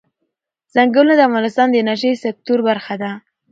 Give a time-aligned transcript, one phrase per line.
[0.73, 3.11] ځنګلونه د افغانستان د انرژۍ سکتور برخه ده.